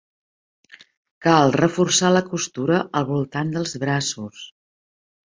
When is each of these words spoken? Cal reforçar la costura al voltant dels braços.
Cal 1.25 1.51
reforçar 1.63 2.09
la 2.15 2.23
costura 2.29 2.79
al 3.01 3.05
voltant 3.09 3.51
dels 3.57 3.75
braços. 3.85 4.41